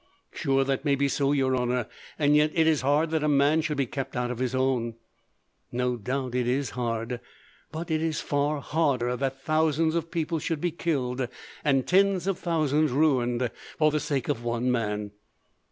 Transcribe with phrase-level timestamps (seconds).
[0.33, 3.61] "Sure that may be so, your honour; and yet, it is hard that a man
[3.61, 4.95] should be kept out of his own."
[5.71, 7.19] "No doubt it is hard;
[7.71, 11.27] but it is far harder that thousands of people should be killed,
[11.63, 15.11] and tens of thousands ruined, for the sake of one man."